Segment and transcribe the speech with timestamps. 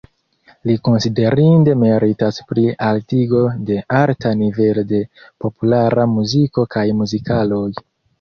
[0.67, 5.03] Li konsiderinde meritas pri altigo de arta nivelo de
[5.45, 7.69] populara muziko kaj muzikaloj.